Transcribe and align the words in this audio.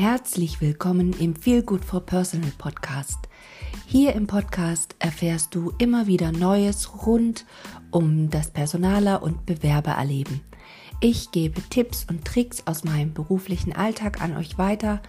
Herzlich 0.00 0.62
willkommen 0.62 1.12
im 1.20 1.36
Feel 1.36 1.62
Good 1.62 1.84
for 1.84 2.00
Personal 2.00 2.52
Podcast. 2.56 3.28
Hier 3.84 4.14
im 4.14 4.26
Podcast 4.26 4.96
erfährst 4.98 5.54
du 5.54 5.74
immer 5.76 6.06
wieder 6.06 6.32
Neues 6.32 7.04
rund 7.04 7.44
um 7.90 8.30
das 8.30 8.50
Personaler- 8.50 9.22
und 9.22 9.44
Bewerbererleben. 9.44 10.40
Ich 11.00 11.32
gebe 11.32 11.60
Tipps 11.68 12.06
und 12.08 12.24
Tricks 12.24 12.62
aus 12.64 12.82
meinem 12.82 13.12
beruflichen 13.12 13.74
Alltag 13.76 14.22
an 14.22 14.38
euch 14.38 14.56
weiter 14.56 15.02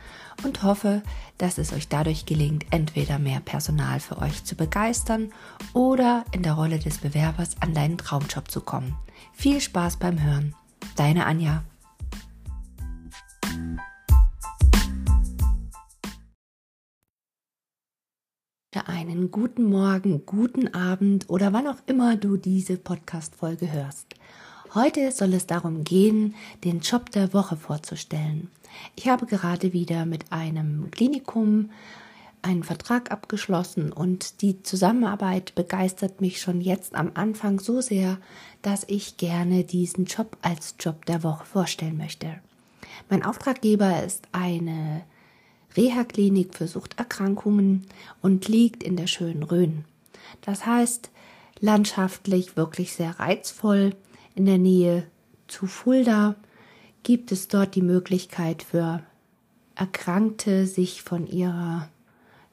und 0.43 0.61
hoffe, 0.61 1.04
dass 1.37 1.57
es 1.57 1.71
euch 1.71 1.87
dadurch 1.87 2.25
gelingt, 2.25 2.65
entweder 2.71 3.18
mehr 3.18 3.39
Personal 3.39 4.01
für 4.01 4.18
euch 4.18 4.43
zu 4.43 4.57
begeistern 4.57 5.32
oder 5.71 6.25
in 6.33 6.43
der 6.43 6.55
Rolle 6.55 6.79
des 6.79 6.97
Bewerbers 6.97 7.55
an 7.61 7.73
deinen 7.73 7.97
Traumjob 7.97 8.51
zu 8.51 8.60
kommen. 8.60 8.97
Viel 9.32 9.61
Spaß 9.61 9.96
beim 10.00 10.21
Hören. 10.21 10.54
Deine 10.97 11.28
Anja. 11.28 11.64
Einen 19.01 19.32
guten 19.32 19.64
Morgen, 19.64 20.28
guten 20.28 20.75
Abend 20.75 21.28
oder 21.28 21.54
wann 21.54 21.65
auch 21.65 21.79
immer 21.87 22.18
du 22.18 22.37
diese 22.37 22.78
Podcast-Folge 22.78 23.71
hörst. 23.71 24.05
Heute 24.75 25.11
soll 25.11 25.33
es 25.33 25.47
darum 25.47 25.83
gehen, 25.83 26.36
den 26.64 26.82
Job 26.82 27.10
der 27.10 27.33
Woche 27.33 27.57
vorzustellen. 27.57 28.51
Ich 28.96 29.10
habe 29.10 29.25
gerade 29.25 29.74
wieder 29.74 30.05
mit 30.05 30.32
einem 30.32 30.91
Klinikum 30.91 31.71
einen 32.44 32.61
Vertrag 32.61 33.09
abgeschlossen 33.09 33.91
und 33.91 34.44
die 34.44 34.61
Zusammenarbeit 34.61 35.55
begeistert 35.55 36.22
mich 36.22 36.39
schon 36.39 36.61
jetzt 36.61 36.94
am 36.94 37.09
Anfang 37.16 37.59
so 37.59 37.81
sehr, 37.81 38.19
dass 38.61 38.86
ich 38.88 39.17
gerne 39.17 39.63
diesen 39.63 40.05
Job 40.05 40.38
als 40.44 40.75
Job 40.80 41.08
der 41.08 41.23
Woche 41.23 41.45
vorstellen 41.45 41.97
möchte. 41.97 42.35
Mein 43.09 43.25
Auftraggeber 43.25 44.03
ist 44.03 44.27
eine 44.31 45.02
Reha-Klinik 45.75 46.55
für 46.55 46.67
Suchterkrankungen 46.67 47.86
und 48.22 48.47
liegt 48.47 48.83
in 48.83 48.97
der 48.97 49.08
schönen 49.08 49.44
Rhön. 49.44 49.86
Das 50.41 50.66
heißt, 50.66 51.09
landschaftlich 51.59 52.58
wirklich 52.58 52.94
sehr 52.94 53.19
reizvoll. 53.19 53.95
In 54.36 54.45
der 54.45 54.58
Nähe 54.58 55.03
zu 55.47 55.67
Fulda 55.67 56.36
gibt 57.03 57.31
es 57.31 57.47
dort 57.47 57.75
die 57.75 57.81
Möglichkeit 57.81 58.63
für 58.63 59.03
Erkrankte, 59.75 60.67
sich 60.67 61.02
von 61.02 61.28
ihrer 61.28 61.89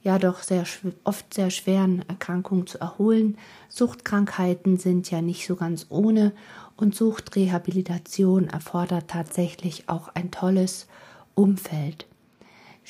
ja 0.03 0.19
doch 0.19 0.42
sehr 0.42 0.64
oft 1.05 1.34
sehr 1.34 1.50
schweren 1.50 2.03
Erkrankung 2.08 2.66
zu 2.66 2.78
erholen. 2.78 3.36
Suchtkrankheiten 3.69 4.78
sind 4.78 5.10
ja 5.10 5.20
nicht 5.20 5.47
so 5.47 5.56
ganz 5.56 5.86
ohne 5.88 6.32
und 6.77 6.94
Suchtrehabilitation 6.94 8.48
erfordert 8.48 9.08
tatsächlich 9.08 9.88
auch 9.88 10.08
ein 10.14 10.30
tolles 10.30 10.86
Umfeld. 11.34 12.06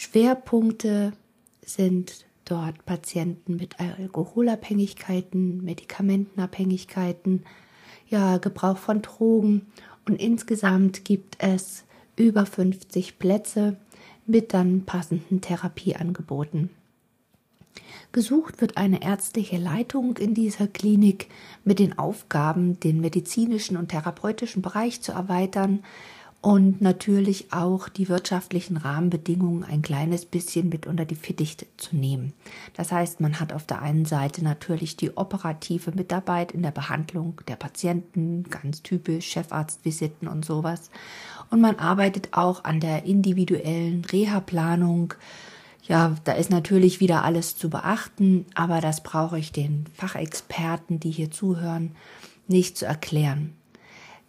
Schwerpunkte 0.00 1.12
sind 1.60 2.24
dort 2.44 2.86
Patienten 2.86 3.56
mit 3.56 3.80
Alkoholabhängigkeiten, 3.80 5.64
Medikamentenabhängigkeiten, 5.64 7.44
ja, 8.08 8.38
Gebrauch 8.38 8.76
von 8.76 9.02
Drogen 9.02 9.66
und 10.06 10.22
insgesamt 10.22 11.04
gibt 11.04 11.34
es 11.40 11.82
über 12.14 12.46
50 12.46 13.18
Plätze 13.18 13.76
mit 14.24 14.54
dann 14.54 14.84
passenden 14.84 15.40
Therapieangeboten. 15.40 16.70
Gesucht 18.12 18.60
wird 18.60 18.76
eine 18.76 19.02
ärztliche 19.02 19.56
Leitung 19.56 20.16
in 20.16 20.32
dieser 20.32 20.68
Klinik 20.68 21.26
mit 21.64 21.80
den 21.80 21.98
Aufgaben, 21.98 22.78
den 22.78 23.00
medizinischen 23.00 23.76
und 23.76 23.88
therapeutischen 23.88 24.62
Bereich 24.62 25.02
zu 25.02 25.10
erweitern, 25.10 25.82
und 26.40 26.80
natürlich 26.80 27.52
auch 27.52 27.88
die 27.88 28.08
wirtschaftlichen 28.08 28.76
Rahmenbedingungen 28.76 29.64
ein 29.64 29.82
kleines 29.82 30.24
bisschen 30.24 30.68
mit 30.68 30.86
unter 30.86 31.04
die 31.04 31.16
Fittiche 31.16 31.66
zu 31.76 31.96
nehmen. 31.96 32.32
Das 32.74 32.92
heißt, 32.92 33.20
man 33.20 33.40
hat 33.40 33.52
auf 33.52 33.66
der 33.66 33.82
einen 33.82 34.04
Seite 34.04 34.44
natürlich 34.44 34.96
die 34.96 35.16
operative 35.16 35.90
Mitarbeit 35.90 36.52
in 36.52 36.62
der 36.62 36.70
Behandlung 36.70 37.40
der 37.48 37.56
Patienten, 37.56 38.44
ganz 38.44 38.82
typisch 38.82 39.26
Chefarztvisiten 39.32 40.28
und 40.28 40.44
sowas. 40.44 40.90
Und 41.50 41.60
man 41.60 41.76
arbeitet 41.76 42.28
auch 42.32 42.62
an 42.62 42.78
der 42.78 43.04
individuellen 43.04 44.04
Reha-Planung. 44.04 45.14
Ja, 45.82 46.14
da 46.22 46.32
ist 46.32 46.50
natürlich 46.50 47.00
wieder 47.00 47.24
alles 47.24 47.56
zu 47.56 47.68
beachten, 47.68 48.46
aber 48.54 48.80
das 48.80 49.02
brauche 49.02 49.40
ich 49.40 49.50
den 49.50 49.86
Fachexperten, 49.94 51.00
die 51.00 51.10
hier 51.10 51.32
zuhören, 51.32 51.96
nicht 52.46 52.78
zu 52.78 52.86
erklären. 52.86 53.54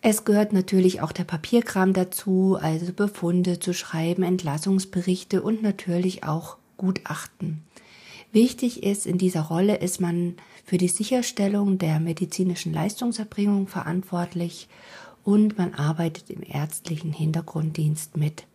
Es 0.01 0.23
gehört 0.23 0.53
natürlich 0.53 1.01
auch 1.01 1.11
der 1.11 1.25
Papierkram 1.25 1.93
dazu, 1.93 2.57
also 2.59 2.93
Befunde 2.93 3.59
zu 3.59 3.73
schreiben, 3.73 4.23
Entlassungsberichte 4.23 5.41
und 5.41 5.61
natürlich 5.61 6.23
auch 6.23 6.57
Gutachten. 6.77 7.63
Wichtig 8.31 8.83
ist, 8.83 9.05
in 9.05 9.17
dieser 9.17 9.41
Rolle 9.41 9.77
ist 9.77 9.99
man 9.99 10.35
für 10.63 10.77
die 10.77 10.87
Sicherstellung 10.87 11.79
der 11.79 11.99
medizinischen 11.99 12.71
Leistungserbringung 12.71 13.67
verantwortlich 13.67 14.69
und 15.25 15.57
man 15.57 15.73
arbeitet 15.73 16.29
im 16.29 16.43
ärztlichen 16.43 17.11
Hintergrunddienst 17.11 18.15
mit. 18.15 18.45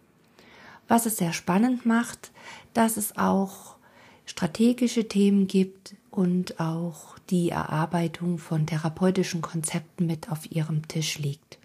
Was 0.88 1.05
es 1.05 1.19
sehr 1.19 1.32
spannend 1.32 1.84
macht, 1.84 2.31
dass 2.72 2.97
es 2.97 3.19
auch 3.19 3.76
strategische 4.25 5.09
Themen 5.09 5.47
gibt 5.47 5.94
und 6.15 6.61
auch 6.61 7.19
die 7.31 7.51
Erarbeitung 7.51 8.39
von 8.39 8.67
therapeutischen 8.67 9.43
Konzepten 9.43 10.07
mit 10.07 10.31
auf 10.31 10.51
ihrem 10.51 10.87
Tisch 10.87 11.19
liegt. 11.19 11.59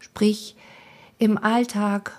Sprich, 0.00 0.56
im 1.18 1.38
Alltag 1.38 2.12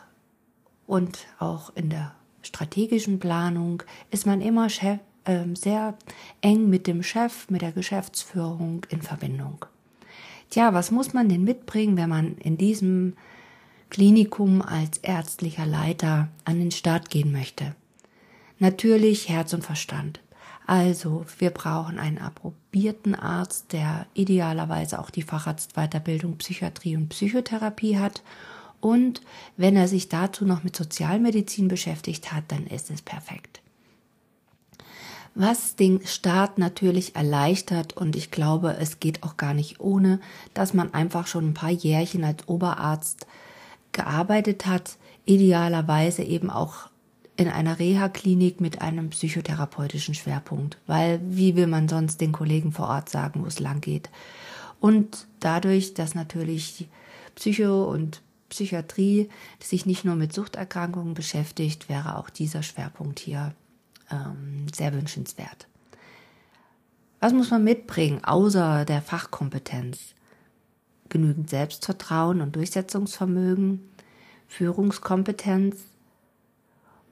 und 0.87 1.27
auch 1.37 1.75
in 1.75 1.89
der 1.89 2.15
strategischen 2.43 3.19
Planung 3.19 3.83
ist 4.09 4.25
man 4.25 4.39
immer 4.39 4.69
Chef, 4.69 4.99
äh, 5.25 5.43
sehr 5.53 5.97
eng 6.41 6.69
mit 6.69 6.87
dem 6.87 7.03
Chef, 7.03 7.49
mit 7.49 7.61
der 7.61 7.73
Geschäftsführung 7.73 8.85
in 8.89 9.01
Verbindung. 9.01 9.65
Tja, 10.49 10.73
was 10.73 10.91
muss 10.91 11.13
man 11.13 11.27
denn 11.27 11.43
mitbringen, 11.43 11.97
wenn 11.97 12.09
man 12.09 12.37
in 12.37 12.57
diesem 12.57 13.13
Klinikum 13.89 14.61
als 14.61 14.97
ärztlicher 14.99 15.65
Leiter 15.65 16.29
an 16.45 16.59
den 16.59 16.71
Start 16.71 17.09
gehen 17.09 17.31
möchte? 17.31 17.75
Natürlich 18.59 19.29
Herz 19.29 19.53
und 19.53 19.63
Verstand. 19.63 20.21
Also, 20.69 21.25
wir 21.39 21.49
brauchen 21.49 21.97
einen 21.97 22.19
approbierten 22.19 23.15
Arzt, 23.15 23.73
der 23.73 24.05
idealerweise 24.13 24.99
auch 24.99 25.09
die 25.09 25.23
Facharztweiterbildung 25.23 26.37
Psychiatrie 26.37 26.95
und 26.95 27.09
Psychotherapie 27.09 27.97
hat. 27.97 28.21
Und 28.79 29.21
wenn 29.57 29.75
er 29.75 29.87
sich 29.87 30.09
dazu 30.09 30.45
noch 30.45 30.63
mit 30.63 30.75
Sozialmedizin 30.75 31.69
beschäftigt 31.69 32.31
hat, 32.31 32.43
dann 32.49 32.67
ist 32.67 32.91
es 32.91 33.01
perfekt. 33.01 33.61
Was 35.33 35.75
den 35.75 36.05
Start 36.05 36.59
natürlich 36.59 37.15
erleichtert, 37.15 37.97
und 37.97 38.15
ich 38.15 38.29
glaube, 38.29 38.77
es 38.79 38.99
geht 38.99 39.23
auch 39.23 39.37
gar 39.37 39.55
nicht 39.55 39.79
ohne, 39.79 40.19
dass 40.53 40.75
man 40.75 40.93
einfach 40.93 41.25
schon 41.25 41.47
ein 41.47 41.53
paar 41.55 41.71
Jährchen 41.71 42.23
als 42.23 42.47
Oberarzt 42.47 43.25
gearbeitet 43.91 44.67
hat, 44.67 44.97
idealerweise 45.25 46.21
eben 46.21 46.51
auch 46.51 46.89
in 47.39 47.47
einer 47.47 47.79
Reha-Klinik 47.79 48.59
mit 48.59 48.81
einem 48.81 49.11
psychotherapeutischen 49.11 50.13
Schwerpunkt, 50.13 50.77
weil 50.87 51.21
wie 51.23 51.55
will 51.55 51.67
man 51.67 51.87
sonst 51.87 52.19
den 52.19 52.33
Kollegen 52.33 52.73
vor 52.73 52.89
Ort 52.89 53.07
sagen, 53.07 53.43
wo 53.43 53.47
es 53.47 53.61
lang 53.61 53.79
geht? 53.79 54.09
Und 54.81 55.25
dadurch, 55.39 55.93
dass 55.93 56.15
natürlich 56.15 56.89
Psycho 57.35 57.85
und 57.85 58.21
Psychiatrie 58.49 59.29
sich 59.63 59.85
nicht 59.85 60.03
nur 60.03 60.15
mit 60.15 60.33
Suchterkrankungen 60.33 61.13
beschäftigt, 61.13 61.87
wäre 61.87 62.17
auch 62.17 62.29
dieser 62.29 62.61
Schwerpunkt 62.61 63.19
hier 63.19 63.53
ähm, 64.11 64.65
sehr 64.73 64.93
wünschenswert. 64.93 65.67
Was 67.21 67.31
muss 67.31 67.51
man 67.51 67.63
mitbringen, 67.63 68.21
außer 68.21 68.83
der 68.83 69.01
Fachkompetenz? 69.01 69.99
Genügend 71.07 71.49
Selbstvertrauen 71.49 72.41
und 72.41 72.55
Durchsetzungsvermögen, 72.57 73.89
Führungskompetenz, 74.47 75.77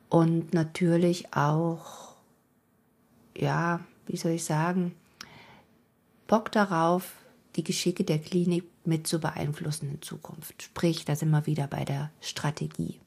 und 0.10 0.54
natürlich 0.54 1.34
auch, 1.34 2.14
ja, 3.36 3.82
wie 4.06 4.18
soll 4.18 4.32
ich 4.32 4.46
sagen, 4.46 4.94
Bock 6.28 6.52
darauf, 6.52 7.14
die 7.56 7.64
Geschicke 7.64 8.04
der 8.04 8.20
Klinik 8.20 8.66
mit 8.86 9.08
zu 9.08 9.20
beeinflussen 9.20 9.90
in 9.92 10.02
Zukunft. 10.02 10.64
Sprich, 10.64 11.06
da 11.06 11.16
sind 11.16 11.32
wir 11.32 11.46
wieder 11.46 11.68
bei 11.68 11.84
der 11.84 12.12
Strategie. 12.22 13.00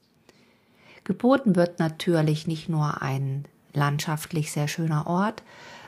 Geboten 1.05 1.56
wird 1.56 1.79
natürlich 1.79 2.47
nicht 2.47 2.69
nur 2.69 3.02
ein 3.02 3.44
landschaftlich 3.73 4.52
sehr 4.52 4.69
schöner 4.69 5.06
Ort, 5.06 5.43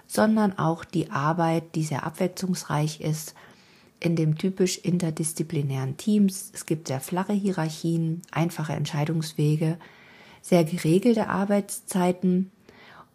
sondern 0.07 0.59
auch 0.59 0.85
die 0.85 1.11
Arbeit, 1.11 1.75
die 1.75 1.85
sehr 1.85 2.05
abwechslungsreich 2.05 3.01
ist, 3.01 3.35
in 4.01 4.17
dem 4.17 4.37
typisch 4.37 4.79
interdisziplinären 4.79 5.97
Teams. 5.97 6.51
Es 6.53 6.67
gibt 6.67 6.89
sehr 6.89 7.01
flache 7.01 7.33
Hierarchien, 7.33 8.23
einfache 8.31 8.73
Entscheidungswege, 8.73 9.79
sehr 10.43 10.65
geregelte 10.65 11.29
Arbeitszeiten 11.29 12.51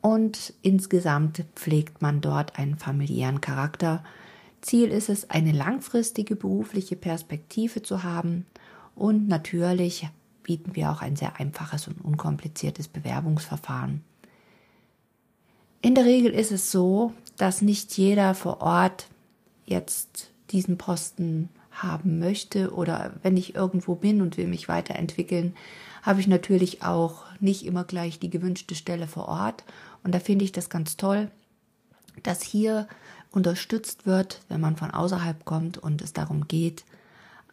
und 0.01 0.53
insgesamt 0.61 1.43
pflegt 1.55 2.01
man 2.01 2.21
dort 2.21 2.57
einen 2.57 2.77
familiären 2.77 3.41
Charakter. 3.41 4.03
Ziel 4.61 4.89
ist 4.89 5.09
es, 5.09 5.29
eine 5.29 5.51
langfristige 5.51 6.35
berufliche 6.35 6.95
Perspektive 6.95 7.83
zu 7.83 8.03
haben 8.03 8.45
und 8.95 9.27
natürlich 9.27 10.07
bieten 10.41 10.75
wir 10.75 10.91
auch 10.91 11.01
ein 11.01 11.17
sehr 11.17 11.39
einfaches 11.39 11.87
und 11.87 12.03
unkompliziertes 12.03 12.87
Bewerbungsverfahren. 12.87 14.01
In 15.81 15.93
der 15.93 16.05
Regel 16.05 16.31
ist 16.31 16.51
es 16.51 16.71
so, 16.71 17.13
dass 17.35 17.61
nicht 17.61 17.97
jeder 17.97 18.33
vor 18.33 18.61
Ort 18.61 19.09
jetzt 19.65 20.31
diesen 20.51 20.77
Posten 20.77 21.49
haben 21.71 22.17
möchte 22.19 22.73
oder 22.73 23.13
wenn 23.21 23.37
ich 23.37 23.55
irgendwo 23.55 23.95
bin 23.95 24.21
und 24.21 24.37
will 24.37 24.47
mich 24.47 24.67
weiterentwickeln, 24.67 25.53
habe 26.01 26.19
ich 26.19 26.27
natürlich 26.27 26.83
auch 26.83 27.23
nicht 27.39 27.65
immer 27.65 27.83
gleich 27.83 28.19
die 28.19 28.29
gewünschte 28.29 28.75
Stelle 28.75 29.07
vor 29.07 29.27
Ort. 29.27 29.63
Und 30.03 30.13
da 30.13 30.19
finde 30.19 30.45
ich 30.45 30.51
das 30.51 30.69
ganz 30.69 30.97
toll, 30.97 31.29
dass 32.23 32.41
hier 32.41 32.87
unterstützt 33.31 34.05
wird, 34.05 34.41
wenn 34.49 34.61
man 34.61 34.77
von 34.77 34.91
außerhalb 34.91 35.45
kommt 35.45 35.77
und 35.77 36.01
es 36.01 36.13
darum 36.13 36.47
geht, 36.47 36.85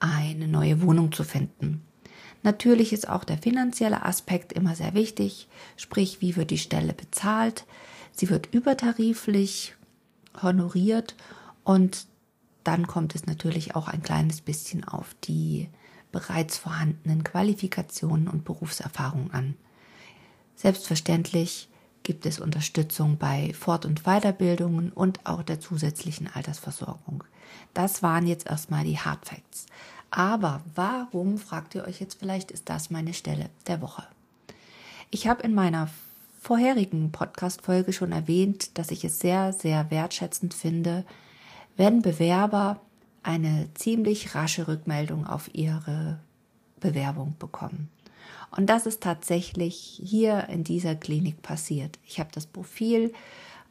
eine 0.00 0.48
neue 0.48 0.82
Wohnung 0.82 1.12
zu 1.12 1.24
finden. 1.24 1.82
Natürlich 2.42 2.92
ist 2.92 3.08
auch 3.08 3.24
der 3.24 3.38
finanzielle 3.38 4.04
Aspekt 4.04 4.52
immer 4.52 4.74
sehr 4.74 4.94
wichtig, 4.94 5.48
sprich, 5.76 6.20
wie 6.20 6.36
wird 6.36 6.50
die 6.50 6.58
Stelle 6.58 6.92
bezahlt. 6.92 7.64
Sie 8.12 8.28
wird 8.28 8.52
übertariflich 8.52 9.74
honoriert 10.42 11.14
und 11.64 12.06
dann 12.62 12.86
kommt 12.86 13.14
es 13.14 13.26
natürlich 13.26 13.74
auch 13.74 13.88
ein 13.88 14.02
kleines 14.02 14.40
bisschen 14.40 14.84
auf 14.84 15.14
die 15.24 15.68
bereits 16.14 16.56
vorhandenen 16.56 17.24
Qualifikationen 17.24 18.28
und 18.28 18.44
Berufserfahrung 18.44 19.32
an. 19.32 19.56
Selbstverständlich 20.54 21.68
gibt 22.04 22.24
es 22.24 22.38
Unterstützung 22.38 23.18
bei 23.18 23.52
Fort- 23.52 23.84
und 23.84 24.04
Weiterbildungen 24.04 24.92
und 24.92 25.26
auch 25.26 25.42
der 25.42 25.58
zusätzlichen 25.58 26.30
Altersversorgung. 26.32 27.24
Das 27.74 28.00
waren 28.04 28.28
jetzt 28.28 28.46
erstmal 28.46 28.84
die 28.84 28.98
Hard 28.98 29.26
Facts. 29.26 29.66
Aber 30.12 30.60
warum, 30.76 31.36
fragt 31.36 31.74
ihr 31.74 31.84
euch 31.84 31.98
jetzt 31.98 32.20
vielleicht, 32.20 32.52
ist 32.52 32.68
das 32.68 32.90
meine 32.90 33.12
Stelle 33.12 33.50
der 33.66 33.80
Woche? 33.80 34.04
Ich 35.10 35.26
habe 35.26 35.42
in 35.42 35.52
meiner 35.52 35.88
vorherigen 36.40 37.10
Podcast-Folge 37.10 37.92
schon 37.92 38.12
erwähnt, 38.12 38.78
dass 38.78 38.92
ich 38.92 39.04
es 39.04 39.18
sehr, 39.18 39.52
sehr 39.52 39.90
wertschätzend 39.90 40.54
finde, 40.54 41.04
wenn 41.76 42.02
Bewerber 42.02 42.80
eine 43.24 43.68
ziemlich 43.74 44.34
rasche 44.34 44.68
Rückmeldung 44.68 45.26
auf 45.26 45.52
ihre 45.52 46.20
Bewerbung 46.78 47.34
bekommen. 47.38 47.88
Und 48.56 48.66
das 48.66 48.86
ist 48.86 49.02
tatsächlich 49.02 50.00
hier 50.02 50.48
in 50.48 50.62
dieser 50.62 50.94
Klinik 50.94 51.42
passiert. 51.42 51.98
Ich 52.06 52.20
habe 52.20 52.30
das 52.32 52.46
Profil 52.46 53.12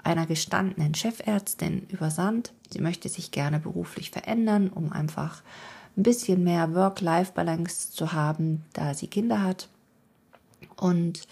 einer 0.04 0.26
gestandenen 0.26 0.94
Chefärztin 0.94 1.88
übersandt. 1.90 2.52
Sie 2.70 2.82
möchte 2.82 3.08
sich 3.08 3.32
gerne 3.32 3.60
beruflich 3.60 4.12
verändern, 4.12 4.70
um 4.70 4.92
einfach 4.92 5.42
ein 5.96 6.04
bisschen 6.04 6.44
mehr 6.44 6.74
Work-Life-Balance 6.74 7.92
zu 7.92 8.12
haben, 8.12 8.66
da 8.74 8.94
sie 8.94 9.08
Kinder 9.08 9.42
hat. 9.42 9.70
Und 10.76 11.28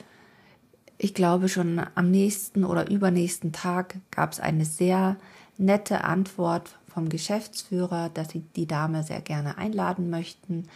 ich 0.98 1.14
glaube, 1.14 1.50
schon 1.50 1.82
am 1.96 2.12
nächsten 2.12 2.64
oder 2.64 2.90
übernächsten 2.90 3.52
Tag 3.52 3.98
gab 4.12 4.32
es 4.32 4.40
eine 4.40 4.66
sehr 4.66 5.18
nette 5.58 6.04
Antwort 6.04 6.78
vom 6.94 7.10
Geschäftsführer, 7.10 8.10
dass 8.10 8.30
sie 8.30 8.42
die 8.56 8.68
Dame 8.68 9.04
sehr 9.04 9.22
gerne 9.22 9.58
einladen 9.58 10.10
möchten. 10.10 10.68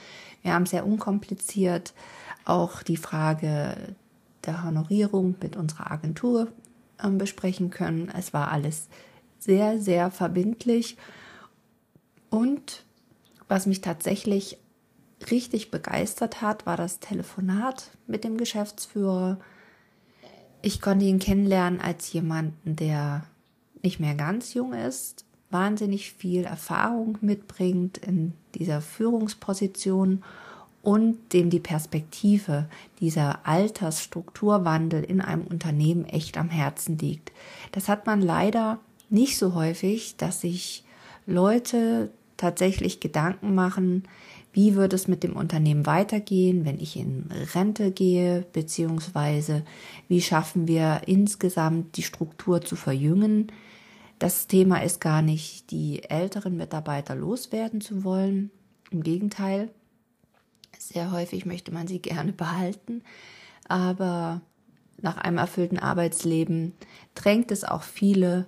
Wir 0.42 0.54
haben 0.54 0.66
sehr 0.66 0.86
unkompliziert 0.86 1.94
auch 2.46 2.84
die 2.84 2.98
Frage 2.98 3.96
der 4.46 4.64
Honorierung 4.64 5.36
mit 5.42 5.56
unserer 5.56 5.92
Agentur 5.92 6.48
äh, 7.00 7.10
besprechen 7.10 7.72
können. 7.72 8.12
Es 8.16 8.34
war 8.34 8.52
alles 8.52 8.88
sehr, 9.40 9.80
sehr 9.80 10.12
verbindlich. 10.12 10.98
Und 12.30 12.86
was 13.48 13.66
mich 13.66 13.82
tatsächlich 13.82 14.58
richtig 15.32 15.72
begeistert 15.72 16.42
hat, 16.42 16.66
war 16.66 16.78
das 16.78 17.00
Telefonat 17.00 17.92
mit 18.08 18.24
dem 18.24 18.38
Geschäftsführer. 18.38 19.40
Ich 20.62 20.82
konnte 20.82 21.06
ihn 21.06 21.20
kennenlernen 21.20 21.82
als 21.82 22.12
jemanden, 22.14 22.76
der 22.76 23.26
nicht 23.82 24.00
mehr 24.00 24.16
ganz 24.16 24.54
jung 24.54 24.74
ist, 24.74 25.25
wahnsinnig 25.50 26.14
viel 26.14 26.44
Erfahrung 26.44 27.18
mitbringt 27.22 27.98
in 27.98 28.34
dieser 28.56 28.82
Führungsposition 28.82 30.24
und 30.82 31.34
dem 31.34 31.50
die 31.50 31.60
Perspektive 31.60 32.68
dieser 33.00 33.46
Altersstrukturwandel 33.48 35.04
in 35.04 35.20
einem 35.20 35.42
Unternehmen 35.44 36.06
echt 36.06 36.38
am 36.38 36.50
Herzen 36.50 36.98
liegt. 36.98 37.32
Das 37.72 37.90
hat 37.90 38.06
man 38.06 38.22
leider 38.22 38.80
nicht 39.10 39.38
so 39.38 39.56
häufig, 39.56 40.16
dass 40.18 40.42
sich 40.42 40.84
Leute 41.26 42.12
tatsächlich 42.38 43.00
Gedanken 43.00 43.56
machen, 43.56 44.04
wie 44.54 44.76
wird 44.76 44.94
es 44.94 45.08
mit 45.08 45.24
dem 45.24 45.36
Unternehmen 45.36 45.86
weitergehen, 45.86 46.64
wenn 46.66 46.80
ich 46.80 46.96
in 46.96 47.30
Rente 47.54 47.92
gehe, 47.92 48.46
beziehungsweise 48.54 49.64
wie 50.08 50.22
schaffen 50.22 50.68
wir 50.68 51.02
insgesamt 51.08 51.98
die 51.98 52.04
Struktur 52.04 52.62
zu 52.62 52.76
verjüngen. 52.76 53.52
Das 54.26 54.48
Thema 54.48 54.82
ist 54.82 55.02
gar 55.02 55.22
nicht, 55.22 55.70
die 55.70 56.02
älteren 56.02 56.58
Mitarbeiter 56.58 57.14
loswerden 57.14 57.80
zu 57.80 58.04
wollen. 58.04 58.50
Im 58.90 59.04
Gegenteil, 59.04 59.70
sehr 60.80 61.12
häufig 61.12 61.46
möchte 61.46 61.72
man 61.72 61.86
sie 61.86 62.02
gerne 62.02 62.34
behalten, 62.34 63.04
aber 63.68 64.42
nach 65.00 65.18
einem 65.18 65.38
erfüllten 65.38 65.78
Arbeitsleben 65.78 66.74
drängt 67.14 67.52
es 67.52 67.64
auch 67.64 67.84
viele 67.84 68.48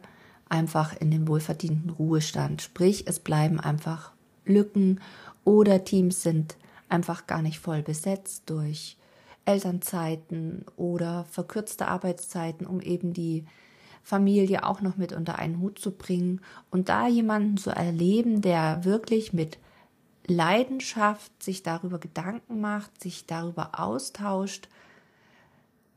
einfach 0.49 0.99
in 0.99 1.11
den 1.11 1.27
wohlverdienten 1.27 1.91
Ruhestand. 1.91 2.63
Sprich, 2.63 3.05
es 3.05 3.19
bleiben 3.19 3.59
einfach 3.59 4.13
Lücken 4.45 4.99
oder 5.43 5.83
Teams 5.83 6.23
sind 6.23 6.57
einfach 6.89 7.27
gar 7.27 7.43
nicht 7.43 7.59
voll 7.59 7.83
besetzt 7.83 8.49
durch 8.49 8.97
Elternzeiten 9.45 10.65
oder 10.75 11.25
verkürzte 11.25 11.87
Arbeitszeiten, 11.87 12.65
um 12.65 12.81
eben 12.81 13.13
die 13.13 13.45
Familie 14.07 14.63
auch 14.63 14.79
noch 14.79 14.95
mit 14.95 15.11
unter 15.11 15.37
einen 15.37 15.59
Hut 15.59 15.79
zu 15.79 15.91
bringen 15.91 16.39
und 16.71 16.87
da 16.87 17.09
jemanden 17.09 17.57
zu 17.57 17.71
erleben, 17.71 18.41
der 18.41 18.85
wirklich 18.85 19.33
mit 19.33 19.57
Leidenschaft 20.25 21.43
sich 21.43 21.61
darüber 21.61 21.99
Gedanken 21.99 22.61
macht, 22.61 23.03
sich 23.03 23.25
darüber 23.25 23.81
austauscht, 23.81 24.69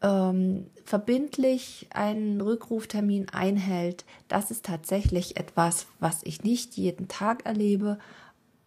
ähm, 0.03 0.67
verbindlich 0.85 1.87
einen 1.91 2.41
Rückruftermin 2.41 3.29
einhält, 3.29 4.05
das 4.27 4.51
ist 4.51 4.65
tatsächlich 4.65 5.37
etwas, 5.37 5.87
was 6.01 6.25
ich 6.25 6.43
nicht 6.43 6.77
jeden 6.77 7.07
Tag 7.07 7.47
erlebe, 7.47 7.97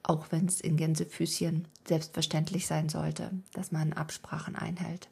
auch 0.04 0.28
wenn 0.30 0.46
es 0.46 0.62
in 0.62 0.78
Gänsefüßchen 0.78 1.68
selbstverständlich 1.86 2.66
sein 2.66 2.88
sollte, 2.88 3.32
dass 3.52 3.74
man 3.74 3.92
Absprachen 3.92 4.56
einhält. 4.56 5.10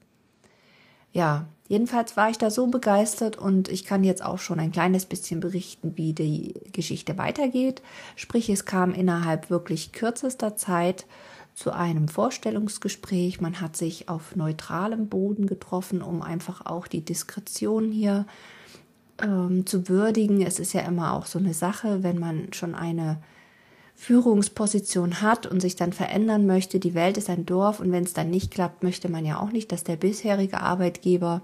Ja, 1.14 1.48
jedenfalls 1.68 2.16
war 2.16 2.30
ich 2.30 2.38
da 2.38 2.50
so 2.50 2.68
begeistert 2.68 3.38
und 3.38 3.68
ich 3.68 3.86
kann 3.86 4.04
jetzt 4.04 4.24
auch 4.24 4.40
schon 4.40 4.60
ein 4.60 4.72
kleines 4.72 5.06
bisschen 5.06 5.40
berichten, 5.40 5.94
wie 5.96 6.14
die 6.14 6.54
Geschichte 6.72 7.18
weitergeht. 7.18 7.82
Sprich, 8.16 8.50
es 8.50 8.66
kam 8.66 8.94
innerhalb 8.94 9.50
wirklich 9.50 9.92
kürzester 9.92 10.56
Zeit 10.56 11.06
zu 11.54 11.72
einem 11.72 12.08
Vorstellungsgespräch. 12.08 13.42
Man 13.42 13.60
hat 13.60 13.76
sich 13.76 14.08
auf 14.08 14.36
neutralem 14.36 15.10
Boden 15.10 15.48
getroffen, 15.48 16.02
um 16.02 16.22
einfach 16.22 16.66
auch 16.66 16.88
die 16.88 17.04
Diskretion 17.04 17.92
hier 17.92 18.26
ähm, 19.22 19.66
zu 19.66 19.90
würdigen. 19.90 20.42
Es 20.42 20.60
ist 20.60 20.74
ja 20.74 20.82
immer 20.82 21.14
auch 21.14 21.26
so 21.26 21.40
eine 21.40 21.54
Sache, 21.54 22.04
wenn 22.04 22.20
man 22.20 22.54
schon 22.54 22.74
eine 22.74 23.22
Führungsposition 24.02 25.22
hat 25.22 25.46
und 25.46 25.60
sich 25.60 25.76
dann 25.76 25.94
verändern 25.94 26.48
möchte. 26.48 26.80
Die 26.80 26.96
Welt 26.96 27.20
ist 27.20 27.30
ein 27.30 27.46
Dorf 27.46 27.80
und 27.80 27.92
wenn 27.92 28.04
es 28.04 28.14
dann 28.14 28.32
nicht 28.32 28.50
klappt, 28.50 28.82
möchte 28.82 29.10
man 29.10 29.28
ja 29.28 29.40
auch 29.40 29.52
nicht, 29.52 29.72
dass 29.72 29.84
der 29.84 29.96
bisherige 29.96 30.60
Arbeitgeber 30.60 31.44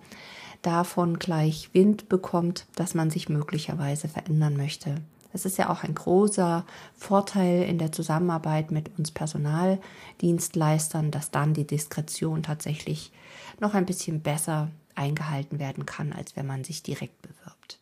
davon 0.63 1.19
gleich 1.19 1.69
Wind 1.73 2.09
bekommt, 2.09 2.65
dass 2.73 2.95
man 2.95 3.11
sich 3.11 3.29
möglicherweise 3.29 4.07
verändern 4.07 4.57
möchte. 4.57 4.95
Das 5.33 5.45
ist 5.45 5.59
ja 5.59 5.69
auch 5.69 5.83
ein 5.83 5.93
großer 5.93 6.65
Vorteil 6.95 7.61
in 7.61 7.77
der 7.77 7.91
Zusammenarbeit 7.91 8.71
mit 8.71 8.89
uns 8.97 9.11
Personaldienstleistern, 9.11 11.11
dass 11.11 11.29
dann 11.29 11.53
die 11.53 11.67
Diskretion 11.67 12.41
tatsächlich 12.41 13.11
noch 13.59 13.75
ein 13.75 13.85
bisschen 13.85 14.21
besser 14.21 14.71
eingehalten 14.95 15.59
werden 15.59 15.85
kann, 15.85 16.11
als 16.11 16.35
wenn 16.35 16.47
man 16.47 16.63
sich 16.63 16.81
direkt 16.81 17.21
bewirbt. 17.21 17.77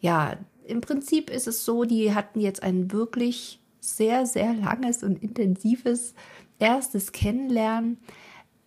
Ja, 0.00 0.38
im 0.66 0.80
Prinzip 0.80 1.28
ist 1.28 1.46
es 1.46 1.66
so, 1.66 1.84
die 1.84 2.14
hatten 2.14 2.40
jetzt 2.40 2.62
ein 2.62 2.90
wirklich 2.90 3.60
sehr, 3.84 4.26
sehr 4.26 4.54
langes 4.54 5.02
und 5.02 5.22
intensives 5.22 6.14
erstes 6.58 7.12
Kennenlernen. 7.12 7.98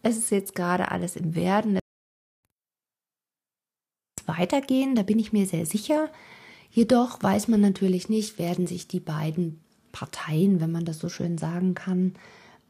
Es 0.03 0.17
ist 0.17 0.29
jetzt 0.29 0.55
gerade 0.55 0.91
alles 0.91 1.15
im 1.15 1.35
Werden. 1.35 1.79
Weitergehen, 4.25 4.95
da 4.95 5.03
bin 5.03 5.19
ich 5.19 5.33
mir 5.33 5.45
sehr 5.47 5.65
sicher. 5.65 6.09
Jedoch 6.69 7.23
weiß 7.23 7.47
man 7.47 7.61
natürlich 7.61 8.09
nicht, 8.09 8.37
werden 8.37 8.67
sich 8.67 8.87
die 8.87 8.99
beiden 8.99 9.61
Parteien, 9.91 10.61
wenn 10.61 10.71
man 10.71 10.85
das 10.85 10.99
so 10.99 11.09
schön 11.09 11.37
sagen 11.37 11.73
kann, 11.73 12.13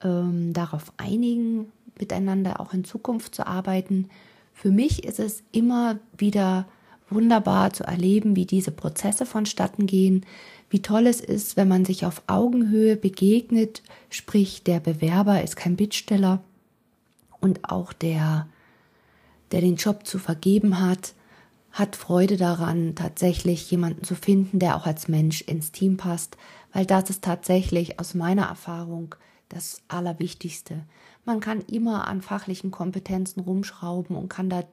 ähm, 0.01 0.53
darauf 0.53 0.93
einigen, 0.97 1.71
miteinander 1.99 2.59
auch 2.61 2.73
in 2.73 2.83
Zukunft 2.83 3.35
zu 3.35 3.45
arbeiten. 3.45 4.09
Für 4.53 4.71
mich 4.71 5.03
ist 5.03 5.19
es 5.19 5.43
immer 5.51 5.99
wieder 6.17 6.67
wunderbar 7.09 7.73
zu 7.73 7.83
erleben, 7.83 8.35
wie 8.35 8.45
diese 8.45 8.71
Prozesse 8.71 9.25
vonstatten 9.25 9.87
gehen, 9.87 10.25
wie 10.69 10.81
toll 10.81 11.07
es 11.07 11.21
ist, 11.21 11.55
wenn 11.55 11.67
man 11.67 11.85
sich 11.85 12.05
auf 12.05 12.23
Augenhöhe 12.27 12.97
begegnet, 12.97 13.81
sprich 14.09 14.63
der 14.63 14.79
Bewerber 14.79 15.41
ist 15.41 15.55
kein 15.55 15.75
Bittsteller 15.75 16.43
Und 17.39 17.69
auch 17.69 17.93
der, 17.93 18.47
der 19.51 19.61
den 19.61 19.77
Job 19.77 20.05
zu 20.05 20.19
vergeben 20.19 20.81
hat, 20.81 21.13
hat 21.71 21.95
Freude 21.95 22.37
daran, 22.37 22.95
tatsächlich 22.95 23.69
jemanden 23.69 24.03
zu 24.03 24.15
finden, 24.15 24.59
der 24.59 24.75
auch 24.75 24.85
als 24.85 25.07
Mensch 25.07 25.41
ins 25.41 25.71
Team 25.71 25.95
passt, 25.95 26.35
weil 26.73 26.85
das 26.85 27.09
ist 27.09 27.23
tatsächlich 27.23 27.99
aus 27.99 28.13
meiner 28.15 28.47
Erfahrung 28.47 29.15
das 29.49 29.81
Allerwichtigste. 29.87 30.83
Man 31.23 31.39
kann 31.39 31.61
immer 31.61 32.07
an 32.07 32.21
fachlichen 32.21 32.71
Kompetenzen 32.71 33.41
rumschrauben 33.41 34.15
und 34.15 34.29
kann 34.29 34.49
da 34.49 34.63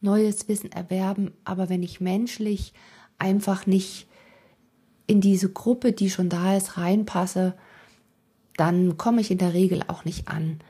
neues 0.00 0.48
Wissen 0.48 0.72
erwerben, 0.72 1.32
aber 1.44 1.68
wenn 1.68 1.82
ich 1.82 2.00
menschlich 2.00 2.72
einfach 3.18 3.66
nicht 3.66 4.06
in 5.06 5.20
diese 5.20 5.50
Gruppe, 5.50 5.92
die 5.92 6.10
schon 6.10 6.28
da 6.28 6.56
ist, 6.56 6.76
reinpasse, 6.78 7.54
dann 8.56 8.96
komme 8.96 9.20
ich 9.20 9.30
in 9.30 9.38
der 9.38 9.54
Regel 9.54 9.82
auch 9.86 10.04
nicht 10.04 10.28
an. 10.28 10.60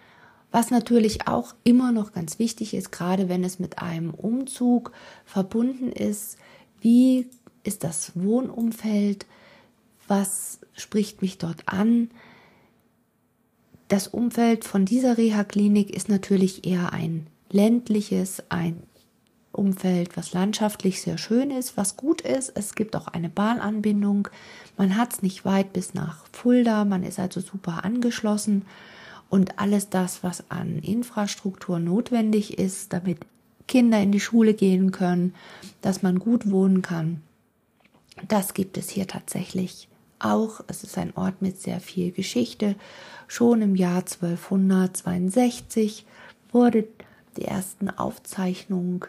Was 0.51 0.71
natürlich 0.71 1.29
auch 1.29 1.55
immer 1.63 1.93
noch 1.93 2.13
ganz 2.13 2.39
wichtig 2.39 2.75
ist, 2.75 2.91
gerade 2.91 3.29
wenn 3.29 3.45
es 3.45 3.59
mit 3.59 3.79
einem 3.79 4.11
Umzug 4.11 4.93
verbunden 5.25 5.93
ist, 5.93 6.39
wie 6.81 7.29
ist 7.63 7.85
das 7.85 8.13
Wohnumfeld, 8.15 9.27
was 10.09 10.61
spricht 10.73 11.23
mich 11.23 11.39
dort 11.39 11.69
an. 11.69 12.11
Das 13.87 14.09
Umfeld 14.09 14.65
von 14.65 14.85
dieser 14.85 15.19
Reha-Klinik 15.19 15.95
ist 15.95 16.09
natürlich 16.09 16.67
eher 16.67 16.93
ein 16.93 17.27
ländliches, 17.51 18.43
ein 18.49 18.83
Umfeld, 19.53 20.17
was 20.17 20.33
landschaftlich 20.33 21.03
sehr 21.03 21.19
schön 21.19 21.51
ist, 21.51 21.77
was 21.77 21.97
gut 21.97 22.21
ist. 22.21 22.53
Es 22.55 22.75
gibt 22.75 22.95
auch 22.97 23.09
eine 23.09 23.29
Bahnanbindung. 23.29 24.29
Man 24.77 24.97
hat 24.97 25.13
es 25.13 25.23
nicht 25.23 25.45
weit 25.45 25.73
bis 25.73 25.95
nach 25.95 26.25
Fulda. 26.33 26.85
Man 26.85 27.03
ist 27.03 27.19
also 27.19 27.41
super 27.41 27.85
angeschlossen. 27.85 28.65
Und 29.29 29.59
alles 29.59 29.91
das, 29.91 30.23
was 30.23 30.51
an 30.51 30.79
Infrastruktur 30.79 31.79
notwendig 31.79 32.59
ist, 32.59 32.93
damit 32.93 33.19
Kinder 33.69 34.01
in 34.01 34.13
die 34.13 34.21
Schule 34.21 34.55
gehen 34.55 34.91
können, 34.91 35.35
dass 35.81 36.03
man 36.03 36.19
gut 36.19 36.51
wohnen 36.51 36.83
kann, 36.83 37.23
das 38.29 38.55
gibt 38.55 38.77
es 38.77 38.91
hier 38.91 39.07
tatsächlich 39.07 39.89
auch. 40.19 40.61
Es 40.67 40.85
ist 40.85 40.99
ein 40.99 41.17
Ort 41.17 41.43
mit 41.43 41.61
sehr 41.61 41.81
viel 41.81 42.13
Geschichte. 42.13 42.77
Schon 43.29 43.63
im 43.63 43.77
Jahr 43.77 43.99
1262 43.99 46.07
wurde 46.53 46.87
die 47.37 47.45
ersten 47.45 47.91
Aufzeichnungen 47.91 49.01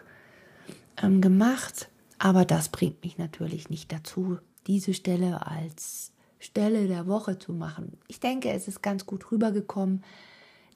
ähm, 1.02 1.20
gemacht. 1.20 1.88
Aber 2.18 2.44
das 2.44 2.68
bringt 2.68 3.02
mich 3.02 3.18
natürlich 3.18 3.70
nicht 3.70 3.92
dazu, 3.92 4.38
diese 4.66 4.94
Stelle 4.94 5.46
als 5.46 6.12
Stelle 6.38 6.88
der 6.88 7.06
Woche 7.06 7.38
zu 7.38 7.52
machen. 7.52 7.98
Ich 8.08 8.20
denke, 8.20 8.50
es 8.50 8.68
ist 8.68 8.82
ganz 8.82 9.06
gut 9.06 9.30
rübergekommen, 9.30 10.02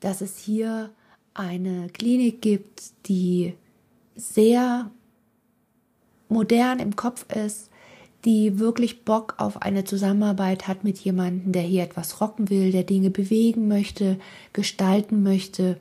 dass 0.01 0.21
es 0.21 0.39
hier 0.39 0.91
eine 1.35 1.89
Klinik 1.89 2.41
gibt, 2.41 3.07
die 3.07 3.55
sehr 4.15 4.91
modern 6.29 6.79
im 6.79 6.97
Kopf 6.97 7.27
ist, 7.33 7.71
die 8.25 8.59
wirklich 8.59 9.05
Bock 9.05 9.35
auf 9.39 9.63
eine 9.63 9.85
Zusammenarbeit 9.85 10.67
hat 10.67 10.83
mit 10.83 10.99
jemandem, 10.99 11.53
der 11.53 11.63
hier 11.63 11.85
etwas 11.85 12.21
rocken 12.21 12.51
will, 12.51 12.73
der 12.73 12.83
Dinge 12.83 13.11
bewegen 13.11 13.69
möchte, 13.69 14.19
gestalten 14.53 15.23
möchte, 15.23 15.79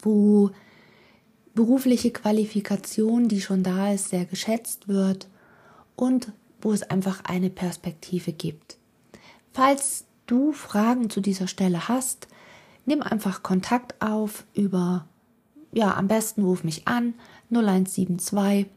wo 0.00 0.50
berufliche 1.54 2.10
Qualifikation, 2.10 3.28
die 3.28 3.40
schon 3.40 3.62
da 3.62 3.92
ist, 3.92 4.08
sehr 4.08 4.24
geschätzt 4.24 4.88
wird 4.88 5.28
und 5.96 6.32
wo 6.60 6.72
es 6.72 6.82
einfach 6.82 7.24
eine 7.24 7.50
Perspektive 7.50 8.32
gibt. 8.32 8.78
Falls 9.52 10.04
du 10.26 10.52
Fragen 10.52 11.10
zu 11.10 11.20
dieser 11.20 11.48
Stelle 11.48 11.88
hast, 11.88 12.28
nimm 12.86 13.02
einfach 13.02 13.42
Kontakt 13.42 14.00
auf 14.00 14.44
über, 14.54 15.06
ja, 15.72 15.94
am 15.96 16.08
besten 16.08 16.42
ruf 16.42 16.64
mich 16.64 16.86
an 16.88 17.14
0172 17.50 18.68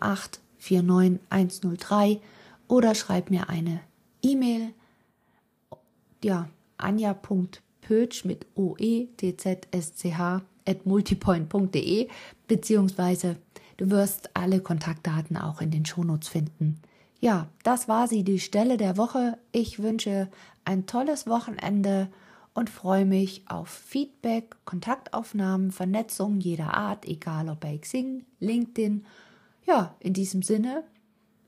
78 0.00 0.42
49 0.82 1.20
103 1.30 2.20
oder 2.66 2.94
schreib 2.94 3.30
mir 3.30 3.48
eine 3.48 3.80
E-Mail, 4.22 4.72
ja, 6.22 6.48
anja.pötsch 6.76 8.24
mit 8.24 8.46
oe, 8.56 9.08
tzsch 9.16 9.46
at 9.46 10.44
multipoint.de, 10.84 12.08
beziehungsweise 12.46 13.36
du 13.76 13.90
wirst 13.90 14.30
alle 14.34 14.60
Kontaktdaten 14.60 15.36
auch 15.36 15.60
in 15.60 15.70
den 15.70 15.84
Shownotes 15.84 16.28
finden. 16.28 16.80
Ja, 17.20 17.48
das 17.64 17.88
war 17.88 18.06
sie, 18.06 18.22
die 18.22 18.38
Stelle 18.38 18.76
der 18.76 18.96
Woche. 18.96 19.38
Ich 19.50 19.82
wünsche 19.82 20.28
ein 20.64 20.86
tolles 20.86 21.26
Wochenende 21.26 22.08
und 22.54 22.70
freue 22.70 23.04
mich 23.04 23.42
auf 23.48 23.68
Feedback, 23.68 24.56
Kontaktaufnahmen, 24.64 25.70
Vernetzung 25.70 26.40
jeder 26.40 26.74
Art, 26.74 27.06
egal 27.06 27.48
ob 27.48 27.60
bei 27.60 27.78
Xing, 27.78 28.24
LinkedIn. 28.40 29.04
Ja, 29.66 29.94
in 30.00 30.12
diesem 30.12 30.42
Sinne, 30.42 30.84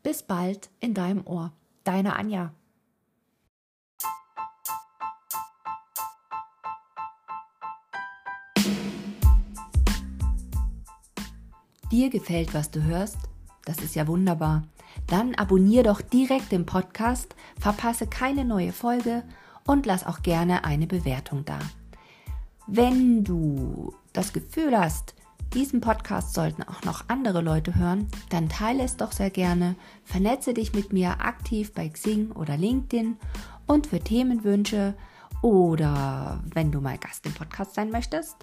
bis 0.02 0.22
bald 0.22 0.70
in 0.80 0.94
deinem 0.94 1.26
Ohr. 1.26 1.52
Deine 1.84 2.16
Anja. 2.16 2.52
Dir 11.90 12.08
gefällt, 12.08 12.54
was 12.54 12.70
du 12.70 12.82
hörst? 12.82 13.18
Das 13.64 13.78
ist 13.78 13.94
ja 13.94 14.06
wunderbar. 14.06 14.62
Dann 15.06 15.34
abonnier 15.34 15.82
doch 15.82 16.00
direkt 16.00 16.52
den 16.52 16.66
Podcast, 16.66 17.34
verpasse 17.58 18.06
keine 18.06 18.44
neue 18.44 18.72
Folge 18.72 19.24
und 19.66 19.86
lass 19.86 20.06
auch 20.06 20.22
gerne 20.22 20.64
eine 20.64 20.86
Bewertung 20.86 21.44
da. 21.44 21.58
Wenn 22.66 23.24
du 23.24 23.92
das 24.12 24.32
Gefühl 24.32 24.78
hast, 24.78 25.14
diesen 25.52 25.80
Podcast 25.80 26.34
sollten 26.34 26.62
auch 26.62 26.84
noch 26.84 27.04
andere 27.08 27.40
Leute 27.40 27.74
hören, 27.74 28.06
dann 28.28 28.48
teile 28.48 28.84
es 28.84 28.96
doch 28.96 29.10
sehr 29.10 29.30
gerne, 29.30 29.74
vernetze 30.04 30.54
dich 30.54 30.72
mit 30.72 30.92
mir 30.92 31.20
aktiv 31.20 31.72
bei 31.74 31.88
Xing 31.88 32.30
oder 32.30 32.56
LinkedIn 32.56 33.16
und 33.66 33.88
für 33.88 33.98
Themenwünsche 33.98 34.94
oder 35.42 36.40
wenn 36.54 36.70
du 36.70 36.80
mal 36.80 36.98
Gast 36.98 37.26
im 37.26 37.34
Podcast 37.34 37.74
sein 37.74 37.90
möchtest, 37.90 38.36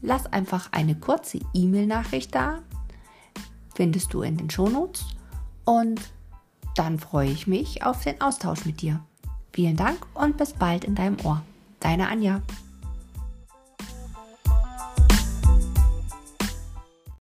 lass 0.00 0.26
einfach 0.26 0.70
eine 0.72 0.94
kurze 0.94 1.40
E-Mail-Nachricht 1.54 2.34
da. 2.34 2.60
Findest 3.78 4.12
du 4.12 4.22
in 4.22 4.36
den 4.36 4.50
Shownotes. 4.50 5.04
Und 5.64 6.00
dann 6.74 6.98
freue 6.98 7.30
ich 7.30 7.46
mich 7.46 7.84
auf 7.84 8.02
den 8.02 8.20
Austausch 8.20 8.64
mit 8.64 8.82
dir. 8.82 8.98
Vielen 9.52 9.76
Dank 9.76 10.04
und 10.14 10.36
bis 10.36 10.52
bald 10.52 10.82
in 10.82 10.96
deinem 10.96 11.16
Ohr. 11.22 11.44
Deine 11.78 12.08
Anja. 12.08 12.42